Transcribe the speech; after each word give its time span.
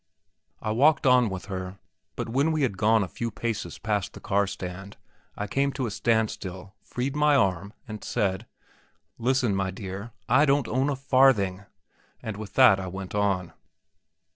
I 0.63 0.71
walked 0.71 1.05
on 1.05 1.29
with 1.29 1.45
her. 1.45 1.77
But 2.15 2.27
when 2.29 2.51
we 2.51 2.63
had 2.63 2.75
gone 2.75 3.03
a 3.03 3.07
few 3.07 3.29
paces 3.29 3.77
past 3.77 4.13
the 4.13 4.19
car 4.19 4.47
stand 4.47 4.97
I 5.37 5.45
came 5.45 5.71
to 5.73 5.85
a 5.85 5.91
standstill, 5.91 6.73
freed 6.81 7.15
my 7.15 7.35
arm, 7.35 7.73
and 7.87 8.03
said: 8.03 8.47
"Listen, 9.19 9.55
my 9.55 9.69
dear, 9.69 10.09
I 10.27 10.45
don't 10.45 10.67
own 10.67 10.89
a 10.89 10.95
farthing!" 10.95 11.65
and 12.19 12.35
with 12.35 12.55
that 12.55 12.79
I 12.79 12.87
went 12.87 13.13
on. 13.13 13.53